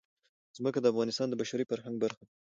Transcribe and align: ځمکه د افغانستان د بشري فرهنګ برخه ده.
ځمکه 0.57 0.79
د 0.81 0.85
افغانستان 0.93 1.27
د 1.29 1.33
بشري 1.41 1.65
فرهنګ 1.69 1.95
برخه 2.03 2.23
ده. 2.27 2.27